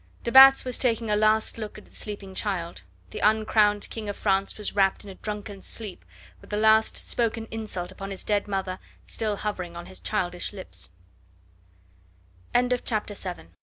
De 0.23 0.31
Batz 0.31 0.65
was 0.65 0.79
taking 0.79 1.11
a 1.11 1.15
last 1.15 1.59
look 1.59 1.77
at 1.77 1.85
the 1.85 1.95
sleeping 1.95 2.33
child; 2.33 2.81
the 3.11 3.19
uncrowned 3.19 3.87
King 3.91 4.09
of 4.09 4.17
France 4.17 4.57
was 4.57 4.73
wrapped 4.75 5.03
in 5.03 5.11
a 5.11 5.13
drunken 5.13 5.61
sleep, 5.61 6.03
with 6.41 6.49
the 6.49 6.57
last 6.57 6.97
spoken 6.97 7.47
insult 7.51 7.91
upon 7.91 8.09
his 8.09 8.23
dead 8.23 8.47
mother 8.47 8.79
still 9.05 9.35
hovering 9.35 9.75
on 9.75 9.85
his 9.85 9.99
childish 9.99 10.51